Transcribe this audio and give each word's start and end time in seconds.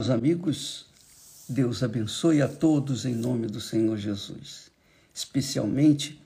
Meus 0.00 0.10
amigos, 0.10 0.86
Deus 1.48 1.82
abençoe 1.82 2.40
a 2.40 2.46
todos 2.46 3.04
em 3.04 3.16
nome 3.16 3.48
do 3.48 3.60
Senhor 3.60 3.96
Jesus, 3.96 4.70
especialmente 5.12 6.22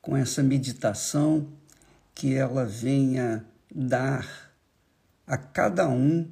com 0.00 0.16
essa 0.16 0.42
meditação 0.42 1.46
que 2.16 2.34
ela 2.34 2.64
venha 2.64 3.46
dar 3.72 4.50
a 5.24 5.36
cada 5.36 5.88
um 5.88 6.28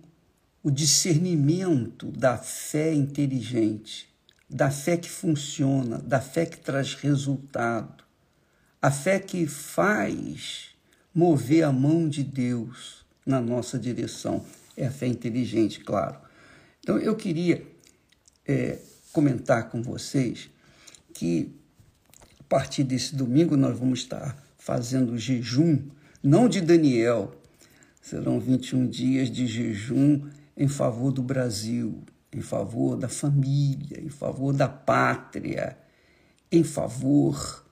o 0.64 0.68
discernimento 0.68 2.11
da 2.11 2.37
fé 2.37 2.93
inteligente, 2.93 4.12
da 4.48 4.68
fé 4.68 4.96
que 4.96 5.09
funciona, 5.09 5.98
da 5.98 6.20
fé 6.20 6.45
que 6.45 6.59
traz 6.59 6.95
resultado, 6.95 8.02
a 8.82 8.91
fé 8.91 9.20
que 9.20 9.46
faz 9.46 10.70
mover 11.14 11.62
a 11.62 11.70
mão 11.70 12.09
de 12.09 12.25
Deus 12.25 13.07
na 13.25 13.41
nossa 13.41 13.79
direção. 13.79 14.45
É 14.77 14.88
a 14.88 14.91
fé 14.91 15.07
inteligente, 15.07 15.79
claro 15.79 16.30
então, 16.83 16.99
eu 16.99 17.15
queria 17.15 17.67
é, 18.47 18.79
comentar 19.12 19.69
com 19.69 19.83
vocês 19.83 20.51
que 21.12 21.55
a 22.38 22.45
partir 22.45 22.84
desse 22.84 23.15
domingo 23.15 23.57
nós 23.57 23.79
vamos 23.79 24.01
estar 24.01 24.43
fazendo 24.59 25.16
jejum, 25.16 25.83
não 26.23 26.48
de 26.48 26.61
Daniel, 26.61 27.33
serão 28.01 28.41
21 28.41 28.88
dias 28.88 29.30
de 29.30 29.47
jejum 29.47 30.29
em 30.57 30.69
favor 30.69 31.12
do 31.12 31.23
Brasil, 31.23 32.02
em 32.33 32.41
favor 32.41 32.97
da 32.97 33.09
família, 33.09 34.01
em 34.01 34.09
favor 34.09 34.52
da 34.52 34.69
pátria, 34.69 35.79
em 36.51 36.65
favor 36.65 37.65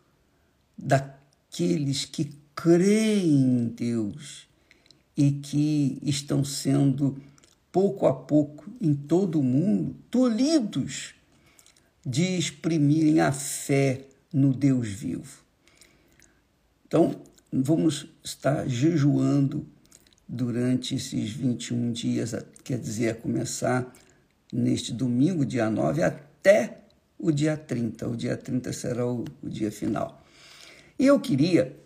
daqueles 0.77 2.05
que 2.05 2.30
creem 2.55 3.30
em 3.30 3.69
Deus 3.69 4.49
e 5.16 5.33
que 5.33 5.99
estão 6.02 6.45
sendo 6.45 7.21
pouco 7.78 8.09
a 8.09 8.12
pouco, 8.12 8.68
em 8.80 8.92
todo 8.92 9.38
o 9.38 9.42
mundo, 9.45 9.95
tolhidos 10.10 11.14
de 12.04 12.37
exprimirem 12.37 13.20
a 13.20 13.30
fé 13.30 14.09
no 14.32 14.52
Deus 14.52 14.88
vivo. 14.88 15.45
Então, 16.85 17.23
vamos 17.52 18.09
estar 18.24 18.68
jejuando 18.68 19.65
durante 20.29 20.96
esses 20.96 21.30
21 21.30 21.93
dias, 21.93 22.35
quer 22.65 22.80
dizer, 22.80 23.10
a 23.10 23.15
começar 23.15 23.95
neste 24.52 24.92
domingo, 24.92 25.46
dia 25.46 25.70
9, 25.70 26.02
até 26.02 26.80
o 27.16 27.30
dia 27.30 27.57
30. 27.57 28.09
O 28.09 28.16
dia 28.16 28.37
30 28.37 28.73
será 28.73 29.07
o, 29.07 29.24
o 29.40 29.48
dia 29.48 29.70
final. 29.70 30.20
E 30.98 31.07
eu 31.07 31.20
queria 31.20 31.76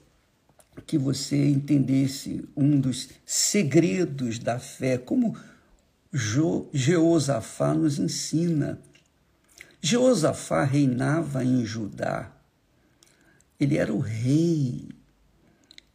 que 0.86 0.96
você 0.96 1.36
entendesse 1.50 2.48
um 2.56 2.80
dos 2.80 3.10
segredos 3.26 4.38
da 4.38 4.58
fé, 4.58 4.96
como 4.96 5.36
jo, 6.12 6.68
Jeosafá 6.72 7.72
nos 7.72 7.98
ensina. 7.98 8.78
Jeosafá 9.80 10.64
reinava 10.64 11.44
em 11.44 11.64
Judá. 11.64 12.30
Ele 13.58 13.78
era 13.78 13.92
o 13.92 13.98
rei. 13.98 14.88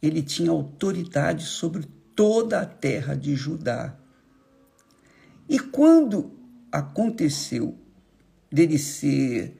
Ele 0.02 0.22
tinha 0.22 0.50
autoridade 0.50 1.44
sobre 1.44 1.84
toda 2.14 2.60
a 2.60 2.66
terra 2.66 3.14
de 3.14 3.36
Judá. 3.36 3.94
E 5.48 5.58
quando 5.58 6.36
aconteceu 6.70 7.78
dele 8.50 8.78
ser, 8.78 9.56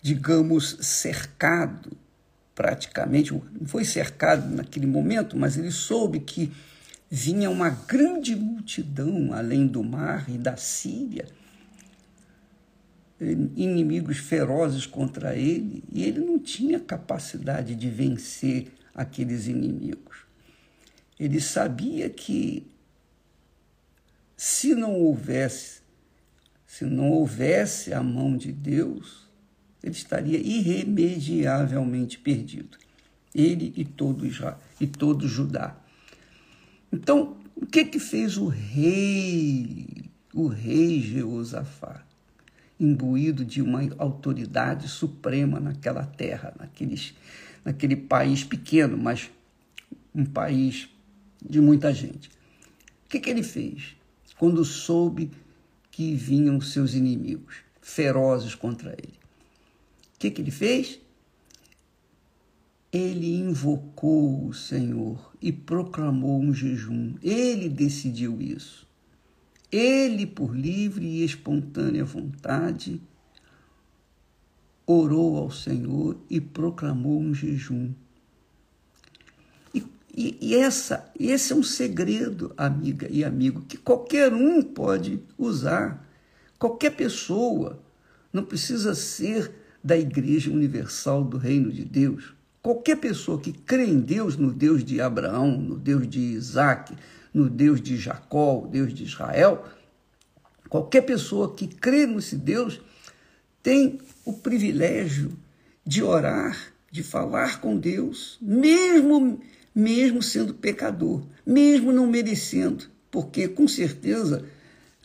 digamos, 0.00 0.76
cercado, 0.80 1.96
praticamente, 2.54 3.32
não 3.32 3.66
foi 3.66 3.84
cercado 3.84 4.48
naquele 4.54 4.86
momento, 4.86 5.36
mas 5.36 5.56
ele 5.56 5.72
soube 5.72 6.20
que 6.20 6.52
vinha 7.14 7.50
uma 7.50 7.68
grande 7.68 8.34
multidão 8.34 9.34
além 9.34 9.66
do 9.66 9.84
mar 9.84 10.30
e 10.30 10.38
da 10.38 10.56
Síria, 10.56 11.26
inimigos 13.20 14.16
ferozes 14.16 14.86
contra 14.86 15.36
ele, 15.36 15.84
e 15.92 16.04
ele 16.04 16.20
não 16.20 16.38
tinha 16.38 16.80
capacidade 16.80 17.74
de 17.74 17.90
vencer 17.90 18.72
aqueles 18.94 19.46
inimigos. 19.46 20.24
Ele 21.20 21.38
sabia 21.38 22.08
que 22.08 22.66
se 24.34 24.74
não 24.74 24.94
houvesse, 24.94 25.82
se 26.66 26.86
não 26.86 27.10
houvesse 27.10 27.92
a 27.92 28.02
mão 28.02 28.38
de 28.38 28.50
Deus, 28.50 29.28
ele 29.82 29.94
estaria 29.94 30.38
irremediavelmente 30.38 32.18
perdido. 32.18 32.78
Ele 33.34 33.70
e 33.76 33.84
todo 33.84 34.26
Israel, 34.26 34.58
e 34.80 34.86
todo 34.86 35.28
Judá. 35.28 35.81
Então, 36.92 37.36
o 37.56 37.64
que 37.64 37.84
que 37.84 37.98
fez 37.98 38.36
o 38.36 38.46
rei, 38.46 39.86
o 40.34 40.46
rei 40.46 41.00
Jeosafá, 41.00 42.04
imbuído 42.78 43.44
de 43.44 43.62
uma 43.62 43.80
autoridade 43.98 44.88
suprema 44.88 45.58
naquela 45.58 46.04
terra, 46.04 46.52
naqueles, 46.58 47.14
naquele 47.64 47.96
país 47.96 48.44
pequeno, 48.44 48.98
mas 48.98 49.30
um 50.14 50.24
país 50.24 50.88
de 51.42 51.60
muita 51.60 51.94
gente. 51.94 52.28
O 53.06 53.08
que, 53.08 53.20
que 53.20 53.30
ele 53.30 53.42
fez 53.42 53.96
quando 54.38 54.64
soube 54.64 55.30
que 55.90 56.14
vinham 56.14 56.60
seus 56.60 56.94
inimigos 56.94 57.56
ferozes 57.80 58.54
contra 58.54 58.90
ele? 58.92 59.14
O 60.14 60.18
que, 60.18 60.30
que 60.30 60.42
ele 60.42 60.50
fez? 60.50 61.00
Ele 62.92 63.36
invocou 63.36 64.48
o 64.48 64.52
Senhor 64.52 65.32
e 65.40 65.50
proclamou 65.50 66.38
um 66.38 66.52
jejum. 66.52 67.14
Ele 67.22 67.68
decidiu 67.70 68.40
isso. 68.42 68.86
Ele, 69.70 70.26
por 70.26 70.54
livre 70.54 71.06
e 71.06 71.24
espontânea 71.24 72.04
vontade, 72.04 73.00
orou 74.86 75.38
ao 75.38 75.50
Senhor 75.50 76.18
e 76.28 76.38
proclamou 76.38 77.18
um 77.18 77.32
jejum. 77.32 77.94
E, 79.74 79.82
e, 80.14 80.36
e 80.42 80.54
essa, 80.54 81.10
esse 81.18 81.54
é 81.54 81.56
um 81.56 81.62
segredo, 81.62 82.52
amiga 82.58 83.08
e 83.10 83.24
amigo, 83.24 83.62
que 83.62 83.78
qualquer 83.78 84.34
um 84.34 84.62
pode 84.62 85.18
usar. 85.38 86.06
Qualquer 86.58 86.90
pessoa. 86.90 87.82
Não 88.30 88.44
precisa 88.44 88.94
ser 88.94 89.50
da 89.82 89.96
Igreja 89.96 90.50
Universal 90.50 91.24
do 91.24 91.38
Reino 91.38 91.72
de 91.72 91.86
Deus 91.86 92.34
Qualquer 92.62 92.96
pessoa 92.96 93.40
que 93.40 93.52
crê 93.52 93.86
em 93.86 93.98
Deus, 93.98 94.36
no 94.36 94.52
Deus 94.52 94.84
de 94.84 95.00
Abraão, 95.00 95.50
no 95.50 95.76
Deus 95.76 96.08
de 96.08 96.20
Isaac, 96.20 96.94
no 97.34 97.50
Deus 97.50 97.80
de 97.80 97.96
Jacó, 97.96 98.68
Deus 98.70 98.94
de 98.94 99.02
Israel, 99.02 99.64
qualquer 100.68 101.02
pessoa 101.02 101.54
que 101.54 101.66
crê 101.66 102.06
nesse 102.06 102.36
Deus 102.36 102.80
tem 103.62 103.98
o 104.24 104.32
privilégio 104.32 105.36
de 105.84 106.02
orar, 106.02 106.72
de 106.90 107.02
falar 107.02 107.60
com 107.60 107.76
Deus, 107.76 108.38
mesmo 108.40 109.40
mesmo 109.74 110.22
sendo 110.22 110.54
pecador, 110.54 111.22
mesmo 111.46 111.92
não 111.92 112.06
merecendo, 112.06 112.84
porque 113.10 113.48
com 113.48 113.66
certeza 113.66 114.44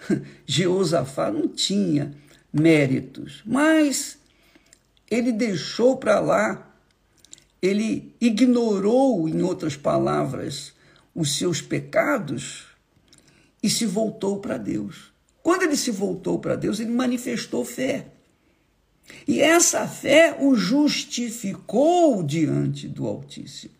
Jeosafá 0.46 1.32
não 1.32 1.48
tinha 1.48 2.14
méritos, 2.52 3.42
mas 3.46 4.18
ele 5.10 5.32
deixou 5.32 5.98
para 5.98 6.20
lá 6.20 6.67
ele 7.62 8.16
ignorou, 8.22 9.28
em 9.28 9.42
outras 9.42 9.76
palavras, 9.76 10.74
os 11.14 11.38
seus 11.38 11.62
pecados 11.62 12.66
e 13.62 13.70
se 13.70 13.86
voltou 13.86 14.40
para 14.40 14.58
Deus. 14.58 15.12
Quando 15.42 15.64
ele 15.64 15.76
se 15.76 15.92
voltou 15.92 16.40
para 16.40 16.56
Deus, 16.56 16.80
ele 16.80 16.92
manifestou 16.92 17.66
fé. 17.66 18.08
E 19.28 19.40
essa 19.40 19.88
fé 19.88 20.38
o 20.40 20.56
justificou 20.56 22.22
diante 22.22 22.88
do 22.88 23.08
Altíssimo. 23.08 23.74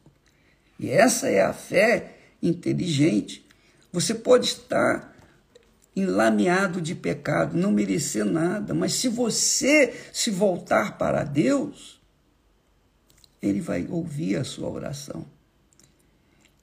E 0.80 0.90
essa 0.90 1.28
é 1.28 1.42
a 1.42 1.54
fé 1.54 2.16
inteligente. 2.42 3.46
Você 3.92 4.14
pode 4.14 4.48
estar 4.48 5.16
enlameado 5.96 6.80
de 6.80 6.94
pecado, 6.94 7.58
não 7.58 7.72
merecer 7.72 8.24
nada, 8.24 8.74
mas 8.74 8.94
se 8.94 9.08
você 9.08 9.94
se 10.14 10.30
voltar 10.30 10.98
para 10.98 11.24
Deus, 11.24 11.97
ele 13.42 13.62
vai 13.62 13.88
ouvir 13.90 14.36
a 14.36 14.44
sua 14.44 14.70
oração. 14.70 15.26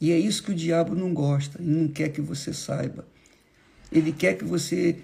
E 0.00 0.12
é 0.12 0.18
isso 0.18 0.42
que 0.42 0.50
o 0.50 0.54
diabo 0.54 0.94
não 0.94 1.14
gosta 1.14 1.62
e 1.62 1.66
não 1.66 1.88
quer 1.88 2.10
que 2.10 2.20
você 2.20 2.52
saiba. 2.52 3.06
Ele 3.90 4.12
quer 4.12 4.36
que 4.36 4.44
você 4.44 4.98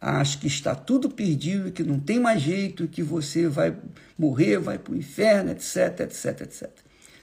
ache 0.00 0.38
que 0.38 0.46
está 0.46 0.74
tudo 0.74 1.10
perdido, 1.10 1.70
que 1.70 1.82
não 1.82 1.98
tem 1.98 2.18
mais 2.18 2.40
jeito, 2.40 2.88
que 2.88 3.02
você 3.02 3.48
vai 3.48 3.76
morrer, 4.18 4.58
vai 4.58 4.78
para 4.78 4.92
o 4.92 4.96
inferno, 4.96 5.50
etc, 5.50 6.00
etc, 6.00 6.40
etc. 6.42 6.70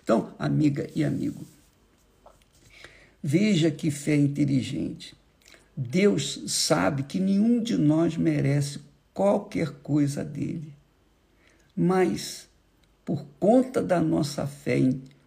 Então, 0.04 0.34
amiga 0.40 0.90
e 0.96 1.04
amigo, 1.04 1.46
veja 3.22 3.70
que 3.70 3.92
fé 3.92 4.16
inteligente. 4.16 5.16
Deus 5.76 6.44
sabe 6.48 7.04
que 7.04 7.20
nenhum 7.20 7.62
de 7.62 7.78
nós 7.78 8.18
merece 8.18 8.80
qualquer 9.14 9.72
coisa 9.82 10.24
dele. 10.24 10.74
Mas 11.76 12.49
por 13.10 13.26
conta 13.40 13.82
da 13.82 14.00
nossa 14.00 14.46
fé 14.46 14.78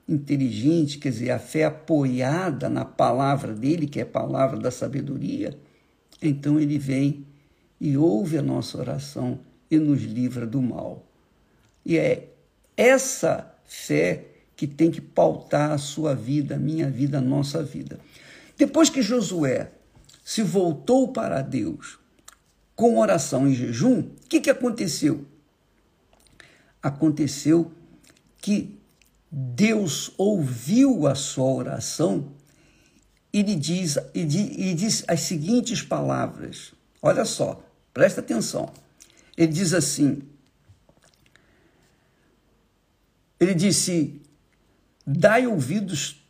inteligente, 0.09 0.99
quer 0.99 1.09
dizer, 1.09 1.33
a 1.33 1.39
fé 1.41 1.65
apoiada 1.65 2.69
na 2.69 2.85
palavra 2.85 3.53
dele, 3.53 3.89
que 3.89 3.99
é 3.99 4.05
a 4.05 4.07
palavra 4.07 4.57
da 4.57 4.71
sabedoria, 4.71 5.59
então 6.23 6.61
ele 6.61 6.79
vem 6.79 7.27
e 7.81 7.97
ouve 7.97 8.39
a 8.39 8.43
nossa 8.43 8.79
oração 8.79 9.41
e 9.69 9.81
nos 9.81 10.01
livra 10.05 10.47
do 10.47 10.63
mal. 10.63 11.05
E 11.85 11.99
é 11.99 12.29
essa 12.77 13.53
fé 13.65 14.27
que 14.55 14.69
tem 14.69 14.89
que 14.89 15.01
pautar 15.01 15.73
a 15.73 15.79
sua 15.79 16.15
vida, 16.15 16.55
a 16.55 16.59
minha 16.59 16.89
vida, 16.89 17.19
a 17.19 17.21
nossa 17.21 17.65
vida. 17.65 17.99
Depois 18.57 18.89
que 18.91 19.03
Josué 19.03 19.73
se 20.25 20.41
voltou 20.41 21.09
para 21.09 21.43
Deus 21.43 21.99
com 22.77 23.01
oração 23.01 23.49
e 23.49 23.55
jejum, 23.55 23.99
o 23.99 24.29
que, 24.29 24.41
que 24.41 24.51
aconteceu? 24.51 25.32
Aconteceu 26.83 27.71
que 28.39 28.79
Deus 29.31 30.13
ouviu 30.19 31.07
a 31.07 31.15
sua 31.15 31.51
oração 31.53 32.33
e 33.33 33.43
lhe 33.43 33.55
diz, 33.55 33.97
e 34.13 34.25
diz 34.75 35.05
as 35.09 35.21
seguintes 35.21 35.81
palavras. 35.81 36.73
Olha 37.01 37.25
só, 37.25 37.65
presta 37.95 38.21
atenção. 38.21 38.71
Ele 39.37 39.53
diz 39.53 39.73
assim: 39.73 40.23
Ele 43.41 43.55
disse: 43.55 44.21
Dai 45.07 45.47
ouvidos 45.47 46.23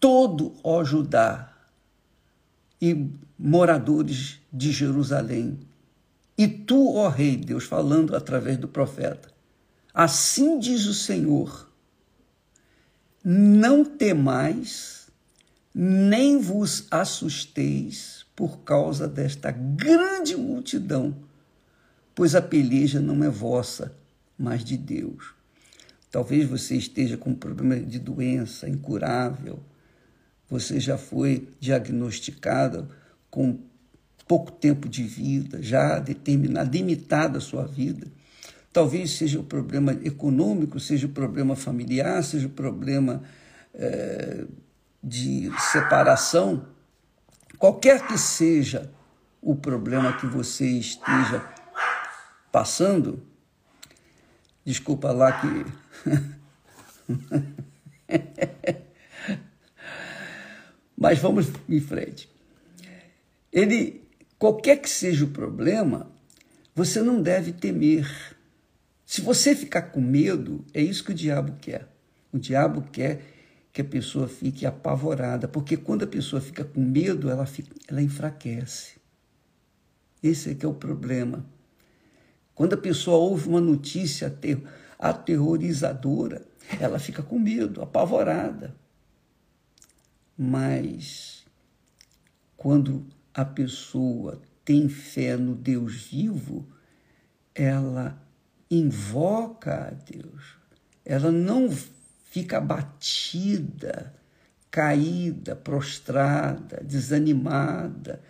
todo, 0.00 0.54
ó 0.64 0.82
Judá, 0.82 1.56
e 2.80 3.08
moradores 3.38 4.40
de 4.52 4.72
Jerusalém, 4.72 5.60
e 6.36 6.48
tu, 6.48 6.96
ó 6.96 7.08
Rei, 7.08 7.36
Deus 7.36 7.64
falando 7.64 8.16
através 8.16 8.58
do 8.58 8.66
profeta, 8.66 9.31
assim 9.94 10.58
diz 10.58 10.86
o 10.86 10.94
Senhor: 10.94 11.70
não 13.24 13.84
temais, 13.84 15.08
nem 15.74 16.38
vos 16.38 16.86
assusteis 16.90 18.26
por 18.34 18.60
causa 18.60 19.06
desta 19.06 19.50
grande 19.50 20.36
multidão, 20.36 21.14
pois 22.14 22.34
a 22.34 22.42
peleja 22.42 23.00
não 23.00 23.22
é 23.22 23.28
vossa, 23.28 23.94
mas 24.36 24.64
de 24.64 24.76
Deus. 24.76 25.34
Talvez 26.10 26.48
você 26.48 26.76
esteja 26.76 27.16
com 27.16 27.30
um 27.30 27.34
problema 27.34 27.78
de 27.80 27.98
doença 27.98 28.68
incurável, 28.68 29.62
você 30.48 30.78
já 30.78 30.98
foi 30.98 31.48
diagnosticado 31.58 32.88
com 33.30 33.58
pouco 34.28 34.52
tempo 34.52 34.88
de 34.88 35.04
vida, 35.04 35.62
já 35.62 35.98
determinada, 35.98 36.70
limitada 36.70 37.38
a 37.38 37.40
sua 37.40 37.66
vida. 37.66 38.06
Talvez 38.72 39.10
seja 39.12 39.38
o 39.38 39.44
problema 39.44 39.92
econômico, 40.02 40.80
seja 40.80 41.06
o 41.06 41.10
problema 41.10 41.54
familiar, 41.54 42.22
seja 42.24 42.46
o 42.46 42.50
problema 42.50 43.22
é, 43.74 44.46
de 45.02 45.50
separação. 45.72 46.66
Qualquer 47.58 48.06
que 48.06 48.16
seja 48.16 48.90
o 49.42 49.54
problema 49.54 50.16
que 50.16 50.26
você 50.26 50.66
esteja 50.66 51.44
passando, 52.50 53.22
desculpa 54.64 55.12
lá 55.12 55.32
que. 55.32 55.66
Mas 60.96 61.18
vamos 61.18 61.48
em 61.68 61.80
frente. 61.80 62.30
Ele, 63.52 64.08
qualquer 64.38 64.76
que 64.76 64.88
seja 64.88 65.24
o 65.24 65.28
problema, 65.28 66.10
você 66.74 67.02
não 67.02 67.20
deve 67.20 67.52
temer. 67.52 68.08
Se 69.12 69.20
você 69.20 69.54
ficar 69.54 69.82
com 69.82 70.00
medo, 70.00 70.64
é 70.72 70.80
isso 70.80 71.04
que 71.04 71.10
o 71.10 71.14
diabo 71.14 71.52
quer. 71.60 71.86
O 72.32 72.38
diabo 72.38 72.80
quer 72.80 73.22
que 73.70 73.82
a 73.82 73.84
pessoa 73.84 74.26
fique 74.26 74.64
apavorada, 74.64 75.46
porque 75.46 75.76
quando 75.76 76.04
a 76.04 76.06
pessoa 76.06 76.40
fica 76.40 76.64
com 76.64 76.80
medo, 76.80 77.28
ela, 77.28 77.44
fica, 77.44 77.76
ela 77.86 78.00
enfraquece. 78.00 78.94
Esse 80.22 80.52
é 80.52 80.54
que 80.54 80.64
é 80.64 80.68
o 80.68 80.72
problema. 80.72 81.44
Quando 82.54 82.72
a 82.72 82.78
pessoa 82.78 83.18
ouve 83.18 83.50
uma 83.50 83.60
notícia 83.60 84.34
aterrorizadora, 84.98 86.46
ela 86.80 86.98
fica 86.98 87.22
com 87.22 87.38
medo, 87.38 87.82
apavorada. 87.82 88.74
Mas 90.38 91.44
quando 92.56 93.06
a 93.34 93.44
pessoa 93.44 94.40
tem 94.64 94.88
fé 94.88 95.36
no 95.36 95.54
Deus 95.54 95.96
vivo, 96.06 96.66
ela 97.54 98.18
invoca 98.76 99.88
a 99.88 99.90
Deus. 99.90 100.56
Ela 101.04 101.30
não 101.30 101.68
fica 102.24 102.58
abatida, 102.58 104.14
caída, 104.70 105.54
prostrada, 105.56 106.82
desanimada, 106.84 108.20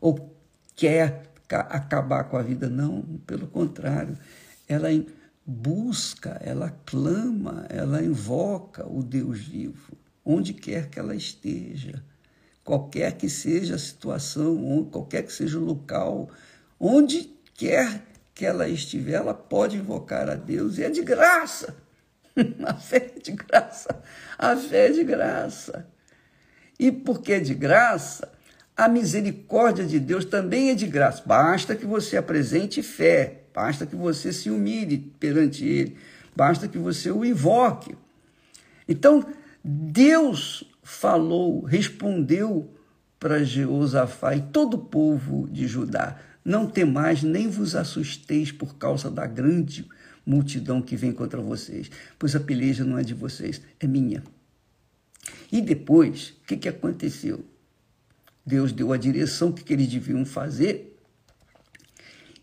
ou 0.00 0.34
quer 0.74 1.32
acabar 1.48 2.24
com 2.24 2.36
a 2.36 2.42
vida. 2.42 2.68
Não, 2.68 3.02
pelo 3.26 3.46
contrário, 3.46 4.16
ela 4.68 4.88
busca, 5.44 6.40
ela 6.42 6.70
clama, 6.86 7.66
ela 7.68 8.02
invoca 8.02 8.86
o 8.86 9.02
Deus 9.02 9.40
vivo 9.40 10.00
onde 10.24 10.52
quer 10.52 10.88
que 10.88 10.98
ela 10.98 11.14
esteja, 11.14 12.04
qualquer 12.64 13.16
que 13.16 13.28
seja 13.28 13.74
a 13.74 13.78
situação, 13.78 14.84
qualquer 14.90 15.24
que 15.24 15.32
seja 15.32 15.58
o 15.58 15.64
local, 15.64 16.30
onde 16.78 17.30
quer 17.54 18.02
que 18.40 18.46
ela 18.46 18.66
estiver, 18.66 19.16
ela 19.16 19.34
pode 19.34 19.76
invocar 19.76 20.30
a 20.30 20.34
Deus 20.34 20.78
e 20.78 20.82
é 20.82 20.88
de 20.88 21.02
graça. 21.02 21.76
A 22.64 22.72
fé 22.72 23.12
é 23.14 23.20
de 23.20 23.32
graça. 23.32 24.02
A 24.38 24.56
fé 24.56 24.86
é 24.86 24.92
de 24.92 25.04
graça. 25.04 25.86
E 26.78 26.90
porque 26.90 27.34
é 27.34 27.40
de 27.40 27.52
graça, 27.52 28.32
a 28.74 28.88
misericórdia 28.88 29.84
de 29.84 30.00
Deus 30.00 30.24
também 30.24 30.70
é 30.70 30.74
de 30.74 30.86
graça. 30.86 31.22
Basta 31.26 31.76
que 31.76 31.84
você 31.84 32.16
apresente 32.16 32.82
fé, 32.82 33.42
basta 33.54 33.84
que 33.84 33.94
você 33.94 34.32
se 34.32 34.48
humilhe 34.48 34.96
perante 35.20 35.66
Ele, 35.66 35.98
basta 36.34 36.66
que 36.66 36.78
você 36.78 37.10
o 37.10 37.26
invoque. 37.26 37.94
Então, 38.88 39.22
Deus 39.62 40.64
falou, 40.82 41.60
respondeu 41.60 42.72
para 43.18 43.44
Jeosafá 43.44 44.34
e 44.34 44.40
todo 44.40 44.74
o 44.74 44.86
povo 44.86 45.46
de 45.50 45.66
Judá: 45.66 46.16
Não 46.44 46.66
temais, 46.66 47.22
nem 47.22 47.48
vos 47.48 47.74
assusteis 47.74 48.50
por 48.50 48.76
causa 48.76 49.10
da 49.10 49.26
grande 49.26 49.88
multidão 50.24 50.80
que 50.80 50.96
vem 50.96 51.12
contra 51.12 51.40
vocês, 51.40 51.90
pois 52.18 52.34
a 52.34 52.40
peleja 52.40 52.84
não 52.84 52.98
é 52.98 53.02
de 53.02 53.14
vocês, 53.14 53.60
é 53.78 53.86
minha. 53.86 54.22
E 55.50 55.60
depois, 55.60 56.34
o 56.42 56.46
que, 56.46 56.56
que 56.56 56.68
aconteceu? 56.68 57.44
Deus 58.44 58.72
deu 58.72 58.92
a 58.92 58.96
direção 58.96 59.52
que, 59.52 59.62
que 59.62 59.72
eles 59.72 59.88
deviam 59.88 60.24
fazer, 60.24 60.98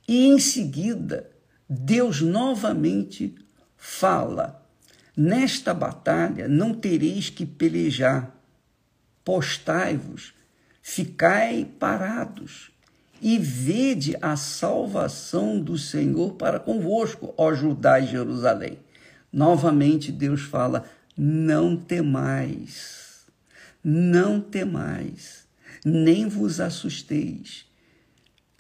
e 0.08 0.28
em 0.28 0.40
seguida, 0.40 1.30
Deus 1.70 2.22
novamente 2.22 3.36
fala 3.76 4.68
Nesta 5.20 5.74
batalha 5.74 6.48
não 6.48 6.76
tereis 6.76 7.32
que 7.32 7.44
pelejar. 7.44 8.32
Postai-vos, 9.26 10.32
ficai 10.80 11.66
parados 11.66 12.72
e 13.22 13.38
vede 13.38 14.16
a 14.22 14.36
salvação 14.36 15.60
do 15.60 15.78
Senhor 15.78 16.34
para 16.34 16.60
convosco, 16.60 17.34
ó 17.38 17.54
Judá 17.54 18.00
e 18.00 18.08
Jerusalém. 18.08 18.80
Novamente 19.32 20.12
Deus 20.12 20.42
fala: 20.42 20.86
não 21.18 21.76
temais, 21.76 23.26
não 23.84 24.40
temais, 24.40 25.48
nem 25.84 26.28
vos 26.28 26.60
assusteis. 26.60 27.66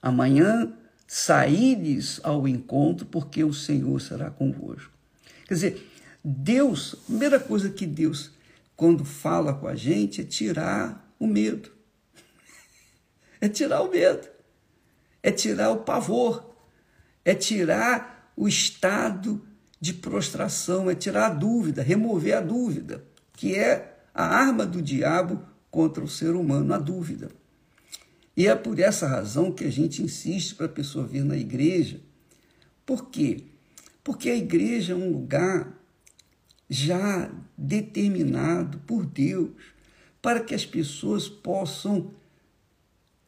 Amanhã 0.01 0.73
saídes 1.07 2.19
ao 2.23 2.47
encontro, 2.47 3.05
porque 3.05 3.43
o 3.43 3.53
Senhor 3.53 3.99
será 4.01 4.29
convosco. 4.29 4.91
Quer 5.47 5.53
dizer, 5.53 5.91
Deus, 6.23 6.93
a 6.93 7.05
primeira 7.05 7.39
coisa 7.39 7.69
que 7.69 7.85
Deus, 7.85 8.31
quando 8.75 9.05
fala 9.05 9.53
com 9.53 9.67
a 9.67 9.75
gente, 9.75 10.21
é 10.21 10.23
tirar 10.23 11.13
o 11.19 11.27
medo. 11.27 11.71
É 13.39 13.47
tirar 13.47 13.83
o 13.83 13.91
medo. 13.91 14.27
É 15.27 15.31
tirar 15.31 15.71
o 15.71 15.79
pavor. 15.79 16.55
É 17.25 17.35
tirar 17.35 18.31
o 18.33 18.47
estado 18.47 19.45
de 19.77 19.93
prostração, 19.93 20.89
é 20.89 20.95
tirar 20.95 21.25
a 21.25 21.33
dúvida, 21.33 21.83
remover 21.83 22.37
a 22.37 22.39
dúvida, 22.39 23.03
que 23.33 23.53
é 23.53 23.99
a 24.13 24.23
arma 24.23 24.65
do 24.65 24.81
diabo 24.81 25.45
contra 25.69 26.01
o 26.01 26.07
ser 26.07 26.33
humano, 26.33 26.73
a 26.73 26.77
dúvida. 26.77 27.29
E 28.37 28.47
é 28.47 28.55
por 28.55 28.79
essa 28.79 29.05
razão 29.05 29.51
que 29.51 29.65
a 29.65 29.69
gente 29.69 30.01
insiste 30.01 30.55
para 30.55 30.67
a 30.67 30.69
pessoa 30.69 31.05
vir 31.05 31.25
na 31.25 31.35
igreja. 31.35 31.99
Por 32.85 33.09
quê? 33.09 33.43
Porque 34.05 34.29
a 34.29 34.35
igreja 34.37 34.93
é 34.93 34.95
um 34.95 35.11
lugar 35.11 35.77
já 36.69 37.29
determinado 37.57 38.79
por 38.87 39.05
Deus 39.05 39.51
para 40.21 40.39
que 40.39 40.55
as 40.55 40.65
pessoas 40.65 41.27
possam 41.27 42.11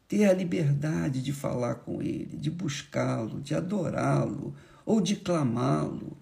ter 0.09 0.25
a 0.25 0.33
liberdade 0.33 1.21
de 1.21 1.31
falar 1.31 1.75
com 1.75 2.01
Ele, 2.01 2.35
de 2.35 2.49
buscá-lo, 2.49 3.39
de 3.39 3.53
adorá-lo, 3.53 4.55
ou 4.83 4.99
de 4.99 5.15
clamá-lo, 5.15 6.17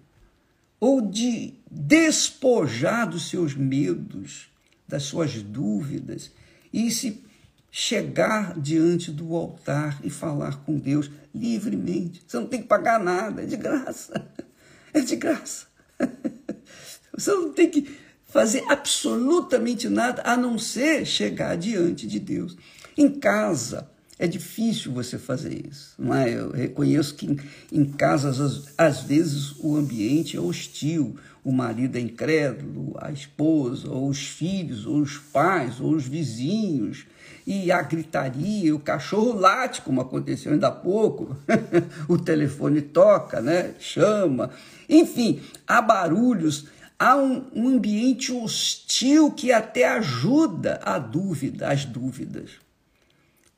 ou 0.78 1.00
de 1.00 1.54
despojar 1.68 3.08
dos 3.08 3.30
seus 3.30 3.54
medos, 3.54 4.50
das 4.86 5.04
suas 5.04 5.42
dúvidas 5.42 6.30
e 6.72 6.90
se 6.90 7.24
chegar 7.70 8.58
diante 8.60 9.10
do 9.10 9.34
altar 9.34 9.98
e 10.04 10.10
falar 10.10 10.56
com 10.64 10.78
Deus 10.78 11.10
livremente. 11.34 12.22
Você 12.26 12.38
não 12.38 12.46
tem 12.46 12.60
que 12.60 12.68
pagar 12.68 13.00
nada, 13.00 13.42
é 13.42 13.46
de 13.46 13.56
graça. 13.56 14.28
É 14.90 15.02
de 15.02 15.16
graça. 15.16 15.66
Você 17.12 17.30
não 17.30 17.52
tem 17.52 17.68
que 17.68 17.94
fazer 18.24 18.64
absolutamente 18.70 19.86
nada 19.86 20.22
a 20.24 20.34
não 20.34 20.58
ser 20.58 21.04
chegar 21.04 21.58
diante 21.58 22.06
de 22.06 22.18
Deus. 22.18 22.56
Em 22.98 23.08
casa, 23.08 23.88
é 24.18 24.26
difícil 24.26 24.90
você 24.90 25.20
fazer 25.20 25.64
isso, 25.70 25.94
não 25.96 26.12
é? 26.12 26.34
Eu 26.34 26.50
reconheço 26.50 27.14
que 27.14 27.26
em, 27.26 27.38
em 27.70 27.84
casas, 27.84 28.40
às, 28.40 28.74
às, 28.76 29.02
vezes, 29.02 29.54
o 29.60 29.76
ambiente 29.76 30.36
é 30.36 30.40
hostil, 30.40 31.14
o 31.44 31.52
marido 31.52 31.96
é 31.96 32.00
incrédulo, 32.00 32.96
a 33.00 33.12
esposa, 33.12 33.88
ou 33.88 34.08
os 34.08 34.26
filhos, 34.26 34.84
ou 34.84 34.96
os 34.96 35.16
pais, 35.16 35.80
ou 35.80 35.92
os 35.92 36.08
vizinhos, 36.08 37.06
e 37.46 37.70
a 37.70 37.80
gritaria, 37.82 38.74
o 38.74 38.80
cachorro 38.80 39.38
late, 39.38 39.80
como 39.82 40.00
aconteceu 40.00 40.52
ainda 40.52 40.66
há 40.66 40.72
pouco, 40.72 41.36
o 42.08 42.18
telefone 42.18 42.82
toca, 42.82 43.40
né? 43.40 43.76
chama, 43.78 44.50
enfim, 44.88 45.40
há 45.68 45.80
barulhos, 45.80 46.66
há 46.98 47.16
um, 47.16 47.44
um 47.54 47.68
ambiente 47.68 48.32
hostil 48.32 49.30
que 49.30 49.52
até 49.52 49.86
ajuda 49.86 50.80
a 50.82 50.98
dúvida, 50.98 51.68
as 51.68 51.84
dúvidas. 51.84 52.66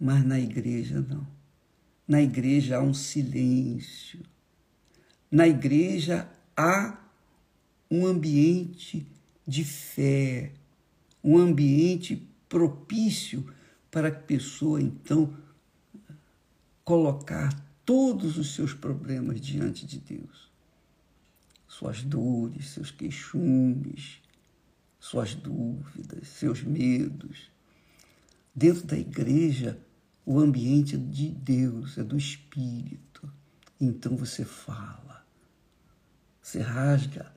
Mas 0.00 0.24
na 0.24 0.40
igreja 0.40 1.04
não. 1.06 1.26
Na 2.08 2.22
igreja 2.22 2.78
há 2.78 2.82
um 2.82 2.94
silêncio. 2.94 4.20
Na 5.30 5.46
igreja 5.46 6.26
há 6.56 6.98
um 7.90 8.06
ambiente 8.06 9.06
de 9.46 9.64
fé, 9.64 10.52
um 11.22 11.36
ambiente 11.36 12.26
propício 12.48 13.46
para 13.90 14.08
a 14.08 14.12
pessoa 14.12 14.80
então 14.80 15.36
colocar 16.84 17.52
todos 17.84 18.38
os 18.38 18.54
seus 18.54 18.72
problemas 18.72 19.40
diante 19.40 19.86
de 19.86 19.98
Deus. 19.98 20.50
Suas 21.68 22.02
dores, 22.02 22.70
seus 22.70 22.90
queixumes, 22.90 24.20
suas 24.98 25.34
dúvidas, 25.34 26.28
seus 26.28 26.62
medos. 26.62 27.50
Dentro 28.54 28.86
da 28.86 28.98
igreja, 28.98 29.78
o 30.24 30.38
ambiente 30.38 30.94
é 30.94 30.98
de 30.98 31.30
Deus, 31.30 31.98
é 31.98 32.04
do 32.04 32.16
Espírito. 32.16 33.30
Então 33.80 34.16
você 34.16 34.44
fala, 34.44 35.24
você 36.40 36.60
rasga 36.60 37.32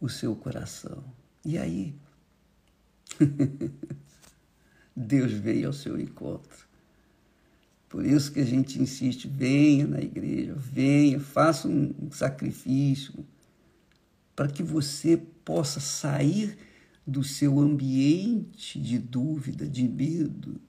o 0.00 0.08
seu 0.08 0.34
coração. 0.36 1.04
E 1.44 1.58
aí? 1.58 1.94
Deus 4.94 5.32
veio 5.32 5.68
ao 5.68 5.72
seu 5.72 6.00
encontro. 6.00 6.66
Por 7.88 8.04
isso 8.04 8.32
que 8.32 8.40
a 8.40 8.44
gente 8.44 8.80
insiste, 8.80 9.26
venha 9.26 9.86
na 9.86 10.00
igreja, 10.00 10.54
venha, 10.54 11.18
faça 11.18 11.66
um 11.66 12.10
sacrifício, 12.10 13.26
para 14.36 14.48
que 14.48 14.62
você 14.62 15.16
possa 15.16 15.80
sair 15.80 16.56
do 17.06 17.24
seu 17.24 17.58
ambiente 17.58 18.78
de 18.78 18.98
dúvida, 18.98 19.66
de 19.66 19.88
medo, 19.88 20.60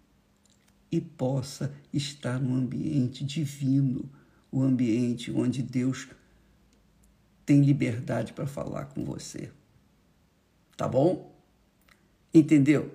e 0.91 1.00
possa 1.00 1.72
estar 1.93 2.39
no 2.39 2.55
ambiente 2.55 3.24
divino, 3.24 4.10
o 4.51 4.62
ambiente 4.63 5.31
onde 5.31 5.62
Deus 5.62 6.08
tem 7.46 7.62
liberdade 7.62 8.34
para 8.34 8.48
falar 8.48 8.86
com 8.86 9.03
você. 9.03 9.50
Tá 10.75 10.88
bom? 10.88 11.36
Entendeu? 12.34 12.93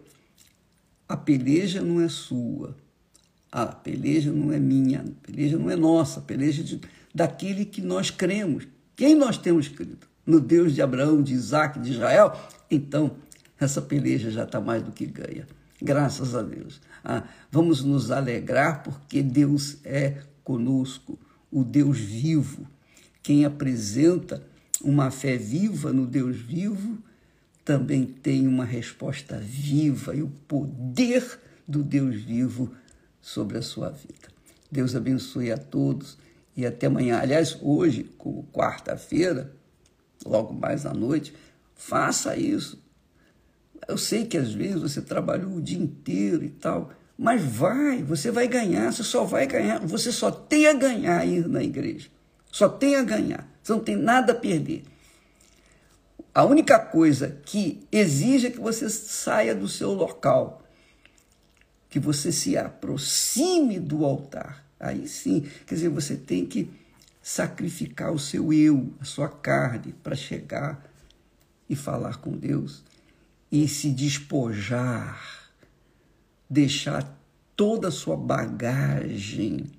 A 1.08 1.16
peleja 1.16 1.82
não 1.82 2.00
é 2.00 2.08
sua. 2.08 2.76
A 3.50 3.66
peleja 3.66 4.32
não 4.32 4.52
é 4.52 4.58
minha, 4.58 5.00
a 5.00 5.26
peleja 5.26 5.58
não 5.58 5.70
é 5.70 5.76
nossa, 5.76 6.18
a 6.18 6.22
peleja 6.22 6.62
é 6.62 6.64
de, 6.64 6.80
daquele 7.14 7.64
que 7.64 7.80
nós 7.80 8.10
cremos. 8.10 8.66
Quem 8.96 9.14
nós 9.14 9.38
temos 9.38 9.68
crido? 9.68 10.06
No 10.26 10.40
Deus 10.40 10.74
de 10.74 10.82
Abraão, 10.82 11.22
de 11.22 11.34
Isaac, 11.34 11.78
de 11.78 11.92
Israel? 11.92 12.32
Então, 12.70 13.16
essa 13.60 13.82
peleja 13.82 14.30
já 14.30 14.44
está 14.44 14.60
mais 14.60 14.82
do 14.82 14.90
que 14.90 15.06
ganha. 15.06 15.46
Graças 15.84 16.34
a 16.34 16.40
Deus. 16.40 16.80
Ah, 17.04 17.24
vamos 17.50 17.84
nos 17.84 18.10
alegrar 18.10 18.82
porque 18.82 19.22
Deus 19.22 19.76
é 19.84 20.16
conosco, 20.42 21.18
o 21.52 21.62
Deus 21.62 21.98
vivo, 21.98 22.66
quem 23.22 23.44
apresenta 23.44 24.42
uma 24.82 25.10
fé 25.10 25.36
viva 25.36 25.92
no 25.92 26.06
Deus 26.06 26.38
vivo 26.38 26.98
também 27.62 28.06
tem 28.06 28.48
uma 28.48 28.64
resposta 28.64 29.38
viva 29.38 30.16
e 30.16 30.22
o 30.22 30.28
poder 30.48 31.38
do 31.68 31.82
Deus 31.82 32.16
vivo 32.16 32.74
sobre 33.20 33.58
a 33.58 33.62
sua 33.62 33.90
vida. 33.90 34.28
Deus 34.70 34.96
abençoe 34.96 35.52
a 35.52 35.58
todos 35.58 36.16
e 36.56 36.64
até 36.64 36.86
amanhã. 36.86 37.18
Aliás, 37.18 37.58
hoje, 37.60 38.04
como 38.16 38.44
quarta-feira, 38.52 39.52
logo 40.24 40.54
mais 40.54 40.86
à 40.86 40.94
noite, 40.94 41.34
faça 41.74 42.36
isso. 42.36 42.82
Eu 43.86 43.98
sei 43.98 44.24
que 44.26 44.36
às 44.36 44.52
vezes 44.52 44.80
você 44.80 45.02
trabalhou 45.02 45.52
o 45.52 45.62
dia 45.62 45.78
inteiro 45.78 46.42
e 46.42 46.48
tal, 46.48 46.92
mas 47.16 47.42
vai, 47.42 48.02
você 48.02 48.30
vai 48.30 48.48
ganhar, 48.48 48.92
você 48.92 49.04
só 49.04 49.24
vai 49.24 49.46
ganhar, 49.46 49.78
você 49.80 50.10
só 50.10 50.30
tem 50.30 50.66
a 50.66 50.72
ganhar 50.72 51.24
ir 51.26 51.46
na 51.48 51.62
igreja. 51.62 52.08
Só 52.50 52.68
tem 52.68 52.96
a 52.96 53.02
ganhar. 53.02 53.48
Você 53.62 53.72
não 53.72 53.80
tem 53.80 53.96
nada 53.96 54.32
a 54.32 54.36
perder. 54.36 54.84
A 56.34 56.44
única 56.44 56.78
coisa 56.78 57.38
que 57.44 57.86
exige 57.92 58.48
é 58.48 58.50
que 58.50 58.60
você 58.60 58.90
saia 58.90 59.54
do 59.54 59.68
seu 59.68 59.92
local, 59.92 60.62
que 61.88 62.00
você 62.00 62.32
se 62.32 62.56
aproxime 62.56 63.78
do 63.78 64.04
altar. 64.04 64.64
Aí 64.80 65.06
sim, 65.06 65.48
quer 65.66 65.76
dizer, 65.76 65.88
você 65.88 66.16
tem 66.16 66.44
que 66.44 66.68
sacrificar 67.22 68.12
o 68.12 68.18
seu 68.18 68.52
eu, 68.52 68.92
a 69.00 69.04
sua 69.04 69.28
carne, 69.28 69.94
para 70.02 70.16
chegar 70.16 70.84
e 71.70 71.76
falar 71.76 72.16
com 72.16 72.32
Deus 72.32 72.82
e 73.54 73.68
se 73.68 73.88
despojar, 73.88 75.48
deixar 76.50 77.16
toda 77.54 77.86
a 77.86 77.92
sua 77.92 78.16
bagagem, 78.16 79.70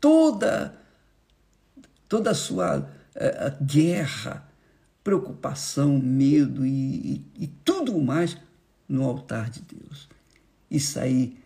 toda 0.00 0.76
toda 2.08 2.32
a 2.32 2.34
sua 2.34 2.80
uh, 2.80 3.64
guerra, 3.64 4.50
preocupação, 5.04 5.96
medo 5.96 6.66
e, 6.66 7.22
e, 7.36 7.44
e 7.44 7.46
tudo 7.64 7.96
mais 8.00 8.36
no 8.88 9.04
altar 9.04 9.48
de 9.48 9.62
Deus. 9.62 10.08
E 10.68 10.80
sair 10.80 11.40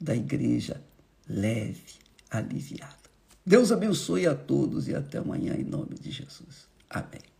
da 0.00 0.16
igreja 0.16 0.82
leve, 1.28 2.00
aliviado. 2.28 3.08
Deus 3.46 3.70
abençoe 3.70 4.26
a 4.26 4.34
todos 4.34 4.88
e 4.88 4.94
até 4.94 5.18
amanhã 5.18 5.54
em 5.54 5.62
nome 5.62 5.94
de 6.00 6.10
Jesus. 6.10 6.66
Amém. 6.90 7.33